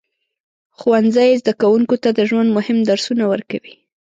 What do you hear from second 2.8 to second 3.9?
درسونه ورکوي.